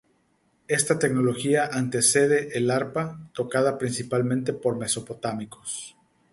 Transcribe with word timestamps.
Esta 0.67 0.97
tecnología 0.97 1.69
antecede 1.71 2.49
al 2.57 2.71
arpa, 2.71 3.29
tocada 3.35 3.77
principalmente 3.77 4.51
por 4.51 4.75
mesopotámicos. 4.75 5.95